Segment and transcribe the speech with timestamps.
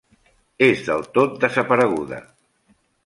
[0.67, 2.23] És del tot desapareguda.